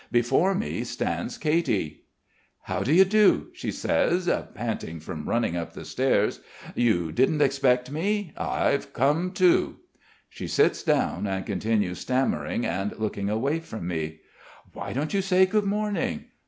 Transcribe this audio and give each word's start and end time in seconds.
Before 0.11 0.55
me 0.55 0.83
stands 0.83 1.37
Katy. 1.37 2.05
"How 2.63 2.81
do 2.81 2.91
you 2.91 3.05
do?" 3.05 3.49
she 3.53 3.69
says, 3.71 4.27
panting 4.55 4.99
from 4.99 5.29
running 5.29 5.55
up 5.55 5.73
the 5.73 5.85
stairs. 5.85 6.39
"You 6.73 7.11
didn't 7.11 7.43
expect 7.43 7.91
me? 7.91 8.33
I... 8.35 8.65
I've 8.69 8.93
come 8.93 9.31
too." 9.31 9.75
She 10.27 10.47
sits 10.47 10.81
down 10.81 11.27
and 11.27 11.45
continues, 11.45 11.99
stammering 11.99 12.65
and 12.65 12.97
looking 12.97 13.29
away 13.29 13.59
from 13.59 13.87
me. 13.87 14.21
"Why 14.73 14.91
don't 14.91 15.13
you 15.13 15.21
say 15.21 15.45
'Good 15.45 15.65
morning'? 15.65 16.25